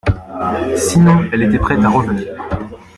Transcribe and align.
Sinon 0.77 1.29
elle 1.31 1.43
était 1.43 1.59
prête 1.59 1.83
à 1.83 1.89
revenir. 1.89 2.35